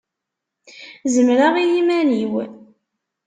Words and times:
Zemreɣ 1.13 1.55
i 1.57 1.65
iman-iw. 1.79 2.33